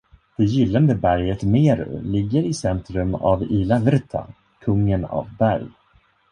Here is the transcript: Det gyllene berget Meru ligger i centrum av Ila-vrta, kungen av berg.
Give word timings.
Det 0.37 0.45
gyllene 0.53 0.95
berget 1.03 1.43
Meru 1.57 1.99
ligger 2.15 2.43
i 2.43 2.53
centrum 2.61 3.15
av 3.15 3.43
Ila-vrta, 3.59 4.25
kungen 4.67 5.05
av 5.05 5.27
berg. 5.39 5.71